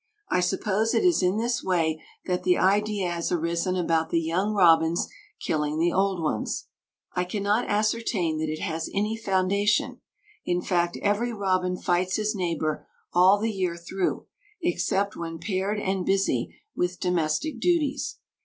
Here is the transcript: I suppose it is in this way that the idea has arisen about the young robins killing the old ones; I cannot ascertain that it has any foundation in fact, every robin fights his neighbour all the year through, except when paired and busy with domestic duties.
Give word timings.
I 0.29 0.39
suppose 0.39 0.95
it 0.95 1.03
is 1.05 1.21
in 1.21 1.37
this 1.37 1.63
way 1.63 2.01
that 2.25 2.41
the 2.41 2.57
idea 2.57 3.11
has 3.11 3.31
arisen 3.31 3.75
about 3.75 4.09
the 4.09 4.19
young 4.19 4.51
robins 4.51 5.07
killing 5.39 5.77
the 5.77 5.93
old 5.93 6.23
ones; 6.23 6.65
I 7.13 7.23
cannot 7.23 7.67
ascertain 7.69 8.39
that 8.39 8.49
it 8.49 8.61
has 8.61 8.89
any 8.95 9.15
foundation 9.15 10.01
in 10.43 10.63
fact, 10.63 10.97
every 11.03 11.31
robin 11.33 11.77
fights 11.77 12.15
his 12.15 12.33
neighbour 12.33 12.87
all 13.13 13.37
the 13.39 13.51
year 13.51 13.77
through, 13.77 14.25
except 14.59 15.15
when 15.15 15.37
paired 15.37 15.79
and 15.79 16.03
busy 16.03 16.55
with 16.75 16.99
domestic 16.99 17.59
duties. 17.59 18.17